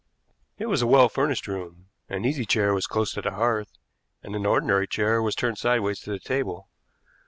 [0.57, 1.89] It was a well furnished room.
[2.09, 3.71] An easy chair was close to the hearth,
[4.23, 6.67] and an ordinary chair was turned sideways to the table.